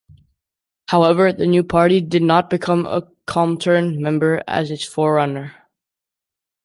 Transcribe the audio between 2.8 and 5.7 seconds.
a ComIntern member as its forerunner.